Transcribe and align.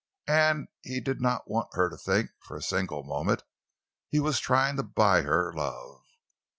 And 0.25 0.67
he 0.81 0.99
did 0.99 1.21
not 1.21 1.47
want 1.47 1.75
her 1.75 1.87
to 1.87 1.95
think 1.95 2.31
for 2.39 2.57
a 2.57 2.61
single 2.63 3.03
moment 3.03 3.43
he 4.09 4.19
was 4.19 4.39
trying 4.39 4.75
to 4.77 4.83
buy 4.83 5.21
her 5.21 5.53
love. 5.53 6.01